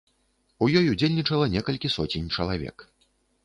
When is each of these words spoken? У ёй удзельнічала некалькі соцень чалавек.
У 0.63 0.69
ёй 0.79 0.89
удзельнічала 0.93 1.51
некалькі 1.59 1.95
соцень 1.99 2.33
чалавек. 2.35 2.91